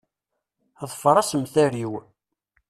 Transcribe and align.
Ḍfeṛ 0.91 1.15
assemter-iw! 1.17 1.93